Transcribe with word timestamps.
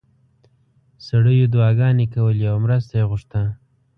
سړیو 1.07 1.51
دعاګانې 1.53 2.05
کولې 2.13 2.45
او 2.51 2.57
مرسته 2.65 2.93
یې 2.99 3.05
غوښته. 3.09 3.41